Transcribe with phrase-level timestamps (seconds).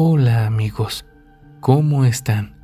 [0.00, 1.04] Hola amigos,
[1.58, 2.54] ¿cómo están?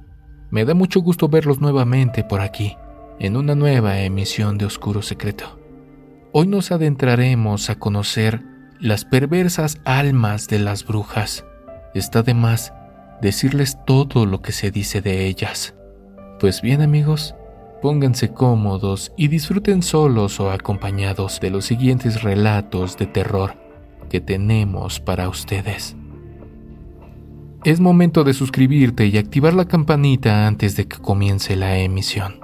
[0.52, 2.76] Me da mucho gusto verlos nuevamente por aquí,
[3.18, 5.58] en una nueva emisión de Oscuro Secreto.
[6.30, 8.44] Hoy nos adentraremos a conocer
[8.78, 11.44] las perversas almas de las brujas.
[11.92, 12.72] Está de más
[13.20, 15.74] decirles todo lo que se dice de ellas.
[16.38, 17.34] Pues bien amigos,
[17.82, 23.56] pónganse cómodos y disfruten solos o acompañados de los siguientes relatos de terror
[24.08, 25.96] que tenemos para ustedes.
[27.64, 32.38] Es momento de suscribirte y activar la campanita antes de que comience la emisión.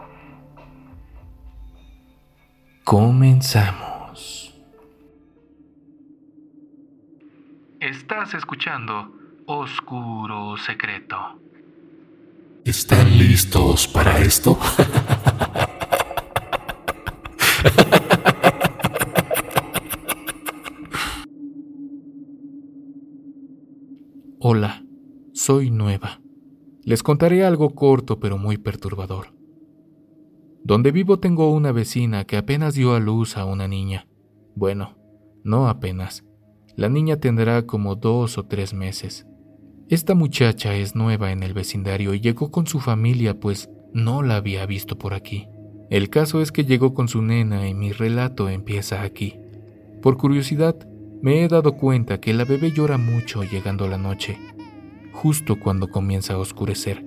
[2.84, 4.54] Comenzamos.
[7.80, 9.12] Estás escuchando
[9.44, 11.38] Oscuro Secreto.
[12.64, 14.58] ¿Están listos para esto?
[24.38, 24.79] Hola
[25.50, 26.20] soy nueva.
[26.84, 29.34] Les contaré algo corto pero muy perturbador.
[30.62, 34.06] Donde vivo tengo una vecina que apenas dio a luz a una niña.
[34.54, 34.96] Bueno,
[35.42, 36.24] no apenas.
[36.76, 39.26] La niña tendrá como dos o tres meses.
[39.88, 44.36] Esta muchacha es nueva en el vecindario y llegó con su familia pues no la
[44.36, 45.48] había visto por aquí.
[45.90, 49.34] El caso es que llegó con su nena y mi relato empieza aquí.
[50.00, 50.76] Por curiosidad,
[51.22, 54.38] me he dado cuenta que la bebé llora mucho llegando la noche
[55.12, 57.04] justo cuando comienza a oscurecer.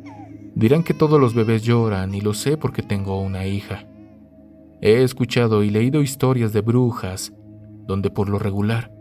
[0.55, 3.87] Dirán que todos los bebés lloran y lo sé porque tengo una hija.
[4.81, 7.33] He escuchado y leído historias de brujas
[7.87, 8.91] donde por lo regular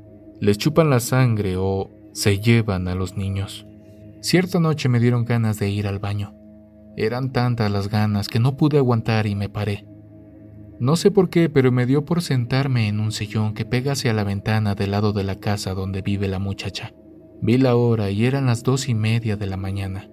[0.40, 3.66] les chupan la sangre o se llevan a los niños.
[4.20, 6.34] Cierta noche me dieron ganas de ir al baño.
[6.96, 9.86] Eran tantas las ganas que no pude aguantar y me paré.
[10.78, 14.12] No sé por qué, pero me dio por sentarme en un sillón que pega hacia
[14.12, 16.92] la ventana del lado de la casa donde vive la muchacha.
[17.42, 20.08] Vi la hora y eran las dos y media de la mañana.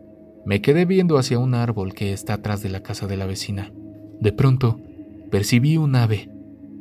[0.47, 3.72] Me quedé viendo hacia un árbol que está atrás de la casa de la vecina.
[4.19, 4.79] De pronto,
[5.29, 6.31] percibí un ave,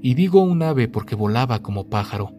[0.01, 2.33] y digo un ave porque volaba como pájaro.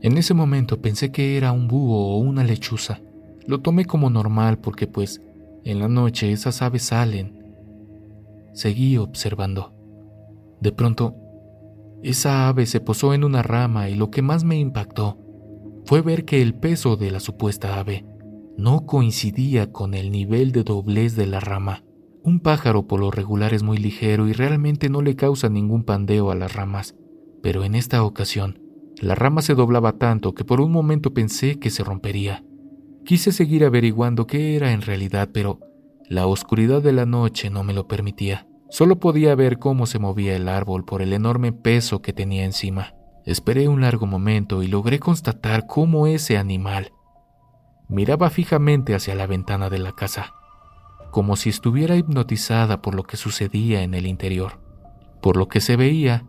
[0.00, 3.00] En ese momento pensé que era un búho o una lechuza.
[3.48, 5.20] Lo tomé como normal porque pues
[5.64, 7.42] en la noche esas aves salen.
[8.52, 9.74] Seguí observando.
[10.60, 11.16] De pronto,
[12.04, 15.18] esa ave se posó en una rama y lo que más me impactó
[15.86, 18.04] fue ver que el peso de la supuesta ave
[18.58, 21.84] no coincidía con el nivel de doblez de la rama.
[22.24, 26.32] Un pájaro por lo regular es muy ligero y realmente no le causa ningún pandeo
[26.32, 26.96] a las ramas,
[27.40, 28.58] pero en esta ocasión,
[29.00, 32.42] la rama se doblaba tanto que por un momento pensé que se rompería.
[33.04, 35.60] Quise seguir averiguando qué era en realidad, pero
[36.08, 38.48] la oscuridad de la noche no me lo permitía.
[38.70, 42.94] Solo podía ver cómo se movía el árbol por el enorme peso que tenía encima.
[43.26, 46.92] Esperé un largo momento y logré constatar cómo ese animal
[47.88, 50.34] miraba fijamente hacia la ventana de la casa,
[51.10, 54.60] como si estuviera hipnotizada por lo que sucedía en el interior.
[55.20, 56.24] Por lo que se veía,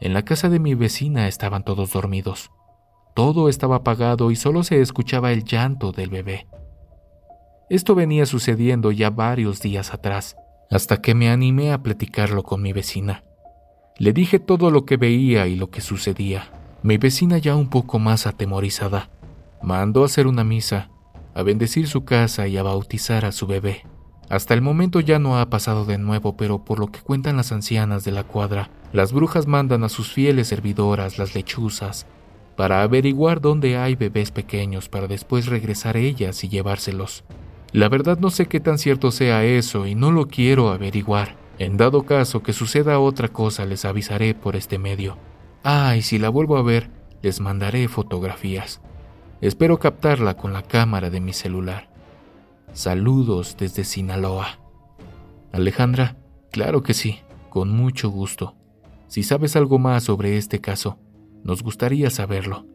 [0.00, 2.50] en la casa de mi vecina estaban todos dormidos.
[3.14, 6.46] Todo estaba apagado y solo se escuchaba el llanto del bebé.
[7.68, 10.36] Esto venía sucediendo ya varios días atrás,
[10.70, 13.24] hasta que me animé a platicarlo con mi vecina.
[13.98, 16.52] Le dije todo lo que veía y lo que sucedía.
[16.84, 19.10] Mi vecina ya un poco más atemorizada,
[19.60, 20.90] mandó a hacer una misa,
[21.34, 23.84] a bendecir su casa y a bautizar a su bebé.
[24.28, 27.50] Hasta el momento ya no ha pasado de nuevo, pero por lo que cuentan las
[27.50, 32.06] ancianas de la cuadra, las brujas mandan a sus fieles servidoras, las lechuzas,
[32.56, 37.24] para averiguar dónde hay bebés pequeños para después regresar ellas y llevárselos.
[37.72, 41.47] La verdad no sé qué tan cierto sea eso y no lo quiero averiguar.
[41.58, 45.18] En dado caso que suceda otra cosa, les avisaré por este medio.
[45.64, 48.80] Ah, y si la vuelvo a ver, les mandaré fotografías.
[49.40, 51.90] Espero captarla con la cámara de mi celular.
[52.72, 54.60] Saludos desde Sinaloa.
[55.52, 56.16] Alejandra,
[56.52, 58.54] claro que sí, con mucho gusto.
[59.08, 60.98] Si sabes algo más sobre este caso,
[61.42, 62.66] nos gustaría saberlo.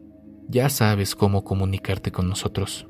[0.48, 2.86] Ya sabes cómo comunicarte con nosotros.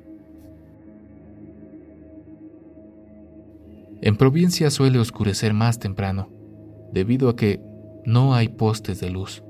[4.04, 6.28] En provincia suele oscurecer más temprano,
[6.92, 7.62] debido a que
[8.04, 9.42] no hay postes de luz.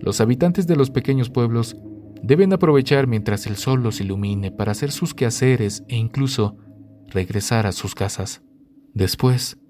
[0.00, 1.76] Los habitantes de los pequeños pueblos
[2.24, 6.56] deben aprovechar mientras el sol los ilumine para hacer sus quehaceres e incluso
[7.06, 8.42] regresar a sus casas.
[8.94, 9.60] Después,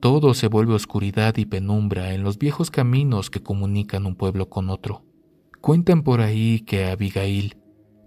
[0.00, 4.70] todo se vuelve oscuridad y penumbra en los viejos caminos que comunican un pueblo con
[4.70, 5.04] otro.
[5.60, 7.58] Cuentan por ahí que Abigail,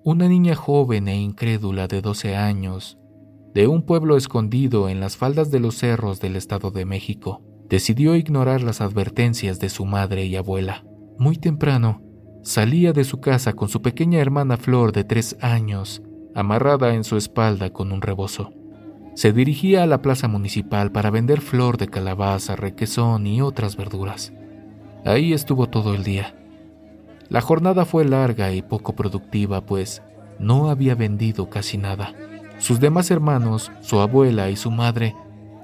[0.03, 2.97] una niña joven e incrédula de 12 años,
[3.54, 8.16] de un pueblo escondido en las faldas de los cerros del Estado de México, decidió
[8.16, 10.86] ignorar las advertencias de su madre y abuela.
[11.18, 12.01] Muy temprano,
[12.44, 16.01] salía de su casa con su pequeña hermana Flor de tres años
[16.36, 18.51] amarrada en su espalda con un rebozo.
[19.16, 24.31] Se dirigía a la plaza municipal para vender flor de calabaza, requesón y otras verduras.
[25.06, 26.36] Ahí estuvo todo el día.
[27.28, 30.01] La jornada fue larga y poco productiva, pues
[30.40, 32.13] no había vendido casi nada.
[32.59, 35.15] Sus demás hermanos, su abuela y su madre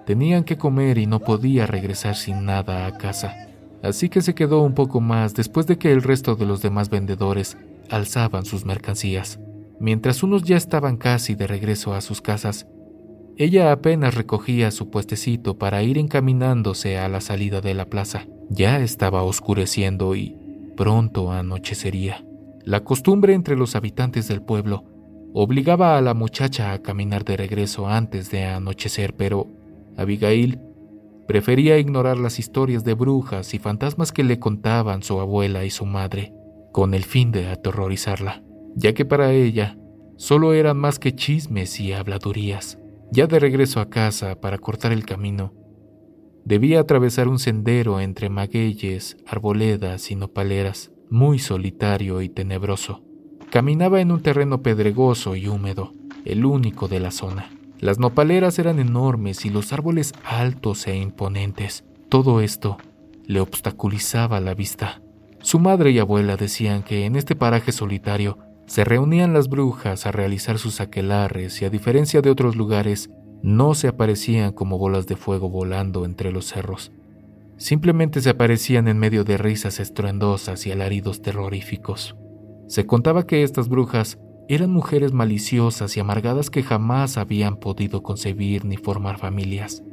[0.05, 3.35] tenían que comer y no podía regresar sin nada a casa.
[3.83, 6.89] Así que se quedó un poco más después de que el resto de los demás
[6.89, 7.57] vendedores
[7.89, 9.39] alzaban sus mercancías.
[9.79, 12.65] Mientras unos ya estaban casi de regreso a sus casas,
[13.37, 18.25] ella apenas recogía su puestecito para ir encaminándose a la salida de la plaza.
[18.49, 20.37] Ya estaba oscureciendo y
[20.77, 22.25] pronto anochecería.
[22.63, 24.85] La costumbre entre los habitantes del pueblo
[25.37, 29.47] obligaba a la muchacha a caminar de regreso antes de anochecer, pero
[29.97, 30.61] Abigail
[31.27, 35.85] prefería ignorar las historias de brujas y fantasmas que le contaban su abuela y su
[35.85, 36.33] madre,
[36.71, 38.43] con el fin de aterrorizarla,
[38.77, 39.77] ya que para ella
[40.15, 42.79] solo eran más que chismes y habladurías.
[43.11, 45.53] Ya de regreso a casa para cortar el camino,
[46.45, 53.03] debía atravesar un sendero entre magueyes, arboledas y nopaleras, muy solitario y tenebroso.
[53.51, 55.93] Caminaba en un terreno pedregoso y húmedo,
[56.25, 57.49] el único de la zona.
[57.79, 61.83] Las nopaleras eran enormes y los árboles altos e imponentes.
[62.09, 62.77] Todo esto
[63.25, 65.01] le obstaculizaba la vista.
[65.41, 70.11] Su madre y abuela decían que en este paraje solitario se reunían las brujas a
[70.11, 73.11] realizar sus aquelarres y a diferencia de otros lugares,
[73.43, 76.91] no se aparecían como bolas de fuego volando entre los cerros.
[77.57, 82.15] Simplemente se aparecían en medio de risas estruendosas y alaridos terroríficos.
[82.67, 84.17] Se contaba que estas brujas
[84.47, 89.83] eran mujeres maliciosas y amargadas que jamás habían podido concebir ni formar familias.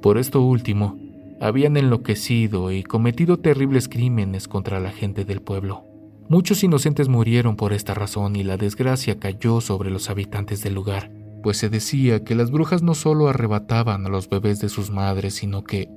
[0.00, 0.98] Por esto último,
[1.40, 5.84] habían enloquecido y cometido terribles crímenes contra la gente del pueblo.
[6.28, 11.10] Muchos inocentes murieron por esta razón y la desgracia cayó sobre los habitantes del lugar,
[11.42, 15.34] pues se decía que las brujas no solo arrebataban a los bebés de sus madres,
[15.34, 15.88] sino que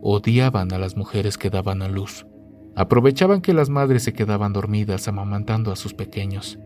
[0.00, 2.26] odiaban a las mujeres que daban a luz.
[2.74, 6.58] Aprovechaban que las madres se quedaban dormidas amamantando a sus pequeños.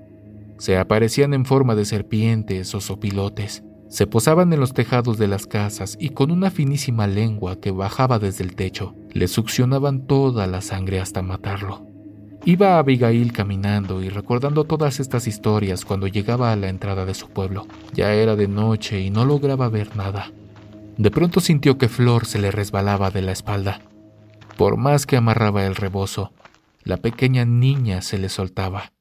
[0.58, 5.46] Se aparecían en forma de serpientes o sopilotes, se posaban en los tejados de las
[5.46, 10.60] casas y con una finísima lengua que bajaba desde el techo, le succionaban toda la
[10.60, 11.86] sangre hasta matarlo.
[12.44, 17.28] Iba Abigail caminando y recordando todas estas historias cuando llegaba a la entrada de su
[17.28, 17.66] pueblo.
[17.92, 20.30] Ya era de noche y no lograba ver nada.
[20.96, 23.80] De pronto sintió que Flor se le resbalaba de la espalda.
[24.56, 26.32] Por más que amarraba el rebozo,
[26.82, 28.92] la pequeña niña se le soltaba.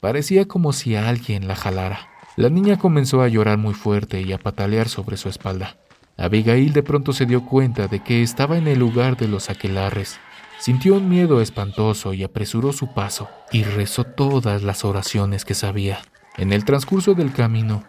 [0.00, 2.08] Parecía como si alguien la jalara.
[2.36, 5.76] La niña comenzó a llorar muy fuerte y a patalear sobre su espalda.
[6.16, 10.18] Abigail de pronto se dio cuenta de que estaba en el lugar de los aquelarres
[10.58, 16.00] Sintió un miedo espantoso y apresuró su paso y rezó todas las oraciones que sabía.
[16.38, 17.84] En el transcurso del camino,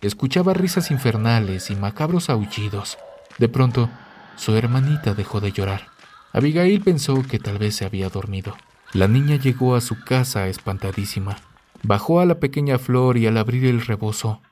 [0.00, 2.98] escuchaba risas infernales y macabros aullidos.
[3.38, 3.88] De pronto,
[4.36, 5.86] su hermanita dejó de llorar.
[6.32, 8.56] Abigail pensó que tal vez se había dormido.
[8.92, 11.36] La niña llegó a su casa espantadísima.
[11.82, 14.42] Bajó a la pequeña flor y al abrir el rebozo,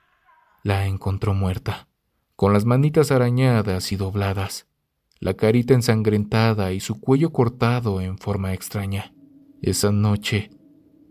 [0.62, 1.88] la encontró muerta,
[2.36, 4.68] con las manitas arañadas y dobladas
[5.20, 9.12] la carita ensangrentada y su cuello cortado en forma extraña.
[9.60, 10.50] Esa noche,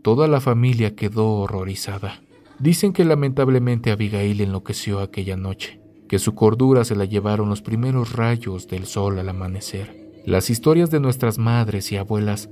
[0.01, 2.21] toda la familia quedó horrorizada.
[2.59, 8.13] Dicen que lamentablemente Abigail enloqueció aquella noche, que su cordura se la llevaron los primeros
[8.13, 10.06] rayos del sol al amanecer.
[10.27, 12.49] Las historias de nuestras madres y abuelas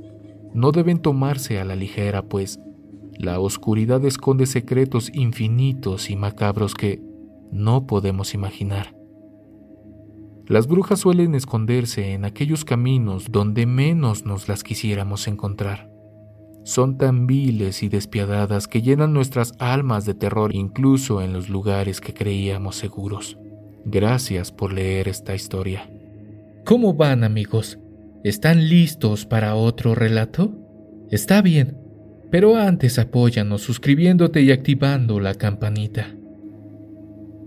[0.54, 2.58] no deben tomarse a la ligera, pues
[3.20, 7.02] la oscuridad esconde secretos infinitos y macabros que
[7.52, 8.96] no podemos imaginar.
[10.48, 15.92] Las brujas suelen esconderse en aquellos caminos donde menos nos las quisiéramos encontrar.
[16.64, 22.00] Son tan viles y despiadadas que llenan nuestras almas de terror incluso en los lugares
[22.00, 23.38] que creíamos seguros.
[23.84, 25.90] Gracias por leer esta historia.
[26.66, 27.78] ¿Cómo van amigos?
[28.24, 30.52] ¿Están listos para otro relato?
[31.12, 31.78] Está bien,
[32.32, 36.08] pero antes apóyanos suscribiéndote y activando la campanita.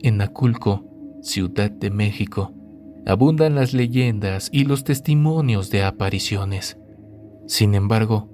[0.03, 0.85] En Aculco,
[1.21, 2.55] Ciudad de México,
[3.07, 6.79] abundan las leyendas y los testimonios de apariciones.
[7.49, 8.31] Sin embargo,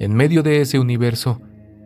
[0.00, 1.40] en medio de ese universo,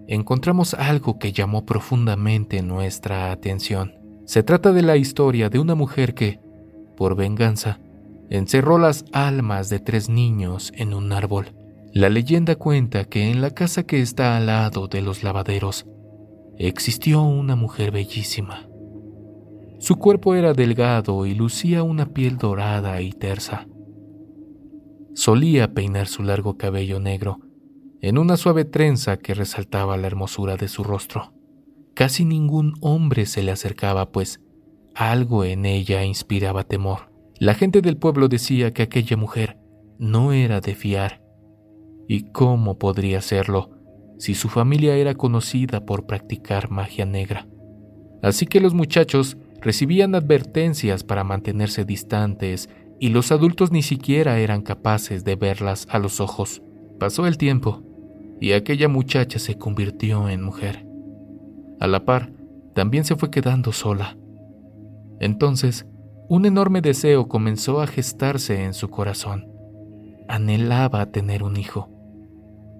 [0.08, 3.92] encontramos algo que llamó profundamente nuestra atención.
[4.24, 6.40] Se trata de la historia de una mujer que,
[6.96, 7.78] por venganza,
[8.32, 11.54] encerró las almas de tres niños en un árbol.
[11.92, 15.84] La leyenda cuenta que en la casa que está al lado de los lavaderos
[16.56, 18.66] existió una mujer bellísima.
[19.80, 23.68] Su cuerpo era delgado y lucía una piel dorada y tersa.
[25.14, 27.40] Solía peinar su largo cabello negro
[28.00, 31.34] en una suave trenza que resaltaba la hermosura de su rostro.
[31.94, 34.40] casi ningún hombre se le acercaba, pues
[34.94, 37.11] algo en ella inspiraba temor.
[37.42, 39.58] La gente del pueblo decía que aquella mujer
[39.98, 41.24] no era de fiar.
[42.06, 43.70] ¿Y cómo podría serlo
[44.16, 47.48] si su familia era conocida por practicar magia negra?
[48.22, 52.68] Así que los muchachos recibían advertencias para mantenerse distantes
[53.00, 56.62] y los adultos ni siquiera eran capaces de verlas a los ojos.
[57.00, 57.82] Pasó el tiempo
[58.40, 60.86] y aquella muchacha se convirtió en mujer.
[61.80, 62.32] A la par,
[62.72, 64.16] también se fue quedando sola.
[65.18, 65.86] Entonces,
[66.28, 69.48] un enorme deseo comenzó a gestarse en su corazón.
[70.28, 71.88] Anhelaba tener un hijo.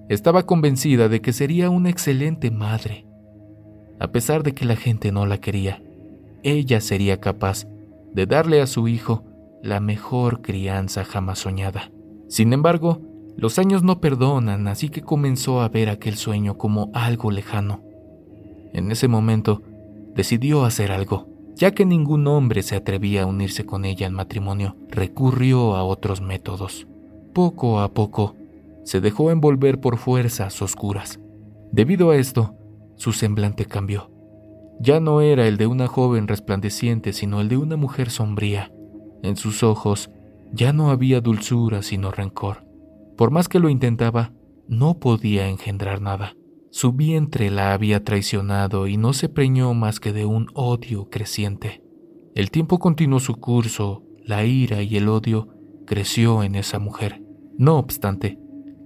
[0.08, 3.06] Estaba convencida de que sería una excelente madre.
[4.00, 5.82] A pesar de que la gente no la quería,
[6.42, 7.66] ella sería capaz
[8.12, 9.25] de darle a su hijo
[9.62, 11.90] la mejor crianza jamás soñada.
[12.28, 13.00] Sin embargo,
[13.37, 17.82] los años no perdonan, así que comenzó a ver aquel sueño como algo lejano.
[18.72, 19.62] En ese momento,
[20.14, 21.31] decidió hacer algo.
[21.54, 26.21] Ya que ningún hombre se atrevía a unirse con ella en matrimonio, recurrió a otros
[26.21, 26.87] métodos.
[27.35, 28.37] Poco a poco,
[28.85, 31.21] se dejó envolver por fuerzas oscuras.
[31.71, 32.54] Debido a esto,
[32.97, 34.11] su semblante cambió.
[34.80, 38.73] Ya no era el de una joven resplandeciente, sino el de una mujer sombría.
[39.23, 40.11] En sus ojos
[40.52, 42.66] ya no había dulzura, sino rencor.
[43.16, 44.32] Por más que lo intentaba,
[44.68, 46.35] no podía engendrar nada.
[46.74, 51.82] Su vientre la había traicionado y no se preñó más que de un odio creciente.
[52.34, 55.48] El tiempo continuó su curso, la ira y el odio
[55.86, 57.22] creció en esa mujer.
[57.58, 58.38] No obstante,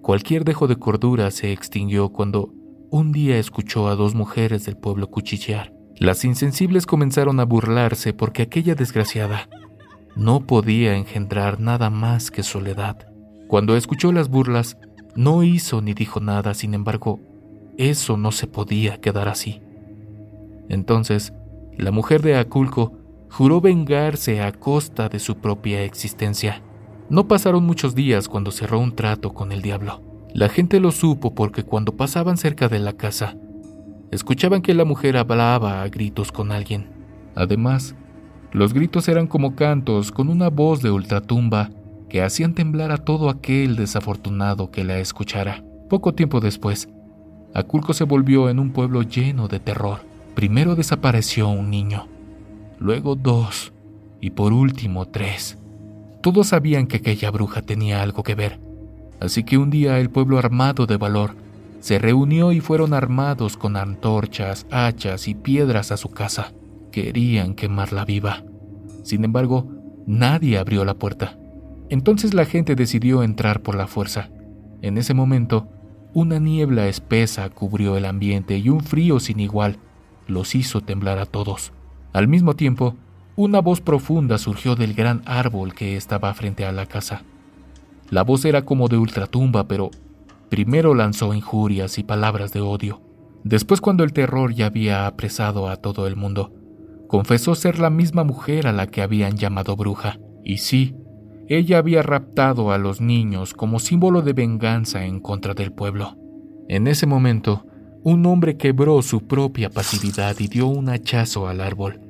[0.03, 2.53] cualquier dejo de cordura se extinguió cuando
[2.91, 5.73] un día escuchó a dos mujeres del pueblo cuchillear.
[5.97, 9.49] Las insensibles comenzaron a burlarse porque aquella desgraciada
[10.17, 13.07] no podía engendrar nada más que soledad.
[13.47, 14.77] Cuando escuchó las burlas,
[15.15, 17.21] no hizo ni dijo nada, sin embargo,
[17.79, 19.61] eso no se podía quedar así.
[20.69, 21.33] Entonces,
[21.77, 22.93] la mujer de Aculco
[23.31, 26.63] juró vengarse a costa de su propia existencia.
[27.09, 30.01] No pasaron muchos días cuando cerró un trato con el diablo.
[30.33, 33.37] La gente lo supo porque cuando pasaban cerca de la casa,
[34.11, 36.89] escuchaban que la mujer hablaba a gritos con alguien.
[37.35, 37.95] Además,
[38.53, 41.71] los gritos eran como cantos con una voz de ultratumba
[42.09, 45.63] que hacían temblar a todo aquel desafortunado que la escuchara.
[45.89, 46.89] Poco tiempo después,
[47.57, 50.01] Aculco se volvió en un pueblo lleno de terror.
[50.35, 52.07] Primero desapareció un niño,
[52.79, 53.73] luego dos
[54.21, 55.57] y por último tres.
[56.21, 58.61] Todos sabían que aquella bruja tenía algo que ver,
[59.21, 61.35] así que un día el pueblo armado de valor
[61.81, 66.53] se reunió y fueron armados con antorchas, hachas y piedras a su casa.
[66.93, 68.45] Querían quemarla viva.
[69.03, 69.67] Sin embargo,
[70.07, 71.39] nadie abrió la puerta.
[71.89, 74.29] Entonces la gente decidió entrar por la fuerza.
[74.83, 75.71] En ese momento,
[76.17, 79.77] una niebla espesa cubrió el ambiente y un frío sin igual
[80.27, 81.73] los hizo temblar a todos.
[82.15, 82.97] Al mismo tiempo,
[83.37, 87.23] una voz profunda surgió del gran árbol que estaba frente a la casa.
[88.09, 89.91] La voz era como de ultratumba, pero
[90.49, 93.03] primero lanzó injurias y palabras de odio.
[93.45, 96.51] Después, cuando el terror ya había apresado a todo el mundo,
[97.09, 100.19] confesó ser la misma mujer a la que habían llamado bruja.
[100.43, 100.97] Y sí,
[101.49, 106.17] ella había raptado a los niños como símbolo de venganza en contra del pueblo.
[106.69, 107.67] En ese momento,
[108.03, 112.01] un hombre quebró su propia pasividad y dio un hachazo al árbol.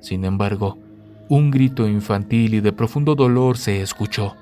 [0.00, 0.78] Sin embargo,
[1.28, 4.34] un grito infantil y de profundo dolor se escuchó.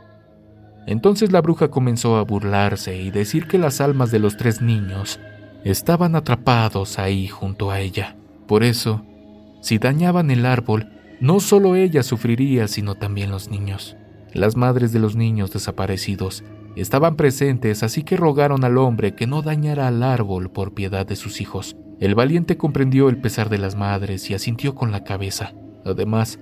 [0.87, 5.21] Entonces la bruja comenzó a burlarse y decir que las almas de los tres niños
[5.63, 8.17] estaban atrapados ahí junto a ella.
[8.49, 9.05] Por eso,
[9.61, 10.89] si dañaban el árbol,
[11.21, 13.97] no solo ella sufriría, sino también los niños.
[14.33, 16.45] Las madres de los niños desaparecidos
[16.77, 21.17] estaban presentes, así que rogaron al hombre que no dañara al árbol por piedad de
[21.17, 21.77] sus hijos.
[21.99, 25.53] El valiente comprendió el pesar de las madres y asintió con la cabeza.
[25.85, 26.39] Además,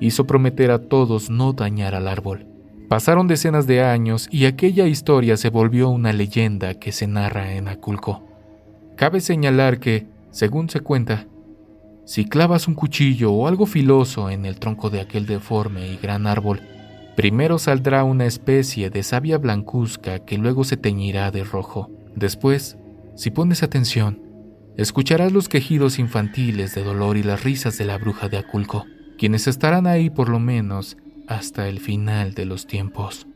[0.00, 2.46] hizo prometer a todos no dañar al árbol.
[2.88, 7.68] Pasaron decenas de años y aquella historia se volvió una leyenda que se narra en
[7.68, 8.24] Aculco.
[8.96, 11.26] Cabe señalar que, según se cuenta,
[12.04, 16.26] si clavas un cuchillo o algo filoso en el tronco de aquel deforme y gran
[16.26, 16.62] árbol,
[17.18, 21.90] Primero saldrá una especie de savia blancuzca que luego se teñirá de rojo.
[22.14, 22.78] Después,
[23.16, 24.22] si pones atención,
[24.76, 28.84] escucharás los quejidos infantiles de dolor y las risas de la bruja de Aculco,
[29.18, 30.96] quienes estarán ahí por lo menos
[31.26, 33.26] hasta el final de los tiempos.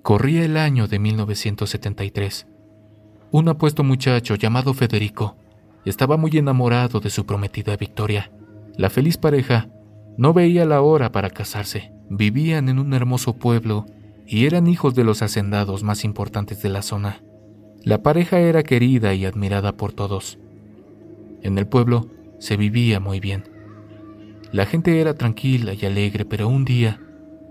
[0.00, 2.46] Corría el año de 1973.
[3.32, 5.36] Un apuesto muchacho llamado Federico
[5.84, 8.30] estaba muy enamorado de su prometida Victoria
[8.76, 9.68] la feliz pareja
[10.16, 11.92] no veía la hora para casarse.
[12.10, 13.86] Vivían en un hermoso pueblo
[14.26, 17.22] y eran hijos de los hacendados más importantes de la zona.
[17.82, 20.38] La pareja era querida y admirada por todos.
[21.42, 23.44] En el pueblo se vivía muy bien.
[24.52, 27.00] La gente era tranquila y alegre, pero un día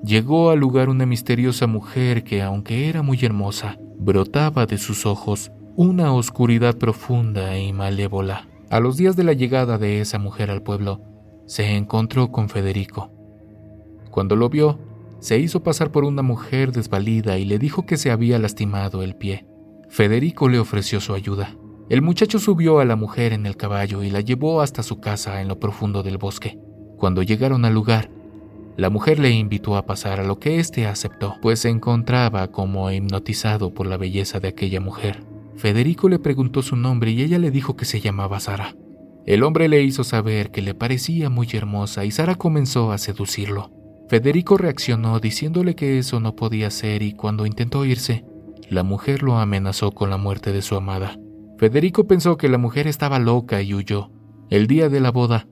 [0.04, 5.52] llegó al lugar una misteriosa mujer que, aunque era muy hermosa, brotaba de sus ojos
[5.76, 8.48] una oscuridad profunda y malévola.
[8.70, 11.02] A los días de la llegada de esa mujer al pueblo,
[11.46, 13.12] se encontró con Federico.
[14.10, 14.80] Cuando lo vio,
[15.20, 19.16] se hizo pasar por una mujer desvalida y le dijo que se había lastimado el
[19.16, 19.46] pie.
[19.90, 21.56] Federico le ofreció su ayuda.
[21.90, 25.42] El muchacho subió a la mujer en el caballo y la llevó hasta su casa
[25.42, 26.60] en lo profundo del bosque.
[26.98, 28.10] Cuando llegaron al lugar,
[28.76, 32.90] la mujer le invitó a pasar a lo que éste aceptó, pues se encontraba como
[32.90, 35.24] hipnotizado por la belleza de aquella mujer.
[35.56, 38.76] Federico le preguntó su nombre y ella le dijo que se llamaba Sara.
[39.26, 43.72] El hombre le hizo saber que le parecía muy hermosa y Sara comenzó a seducirlo.
[44.10, 48.26] Federico reaccionó diciéndole que eso no podía ser y cuando intentó irse,
[48.70, 51.18] la mujer lo amenazó con la muerte de su amada.
[51.58, 54.12] Federico pensó que la mujer estaba loca y huyó.
[54.50, 55.48] El día de la boda,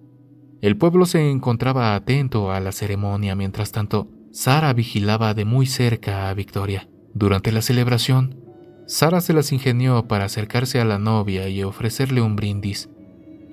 [0.61, 6.29] el pueblo se encontraba atento a la ceremonia, mientras tanto, Sara vigilaba de muy cerca
[6.29, 6.87] a Victoria.
[7.13, 8.37] Durante la celebración,
[8.85, 12.89] Sara se las ingenió para acercarse a la novia y ofrecerle un brindis,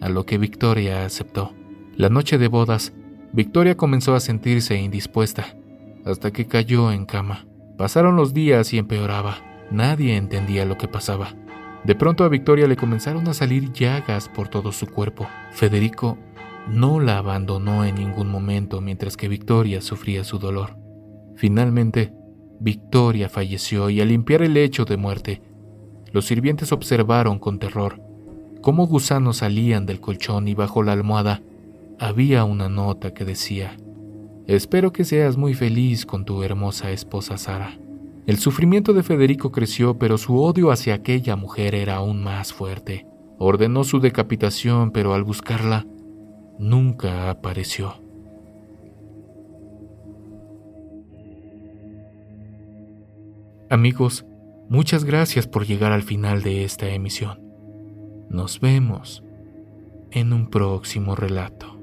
[0.00, 1.54] a lo que Victoria aceptó.
[1.96, 2.92] La noche de bodas,
[3.32, 5.56] Victoria comenzó a sentirse indispuesta,
[6.04, 7.46] hasta que cayó en cama.
[7.76, 9.38] Pasaron los días y empeoraba.
[9.70, 11.34] Nadie entendía lo que pasaba.
[11.84, 15.28] De pronto a Victoria le comenzaron a salir llagas por todo su cuerpo.
[15.52, 16.18] Federico
[16.68, 20.76] no la abandonó en ningún momento mientras que Victoria sufría su dolor.
[21.36, 22.12] Finalmente,
[22.60, 25.42] Victoria falleció y al limpiar el lecho de muerte,
[26.12, 28.07] los sirvientes observaron con terror
[28.60, 31.42] cómo gusanos salían del colchón y bajo la almohada
[31.98, 33.76] había una nota que decía,
[34.46, 37.78] Espero que seas muy feliz con tu hermosa esposa Sara.
[38.26, 43.06] El sufrimiento de Federico creció, pero su odio hacia aquella mujer era aún más fuerte.
[43.38, 45.86] Ordenó su decapitación, pero al buscarla,
[46.58, 47.94] nunca apareció.
[53.70, 54.24] Amigos,
[54.70, 57.47] muchas gracias por llegar al final de esta emisión.
[58.30, 59.24] Nos vemos
[60.10, 61.78] en un próximo relato.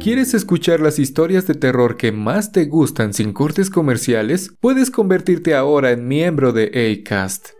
[0.00, 4.50] ¿Quieres escuchar las historias de terror que más te gustan sin cortes comerciales?
[4.58, 7.59] Puedes convertirte ahora en miembro de ACAST.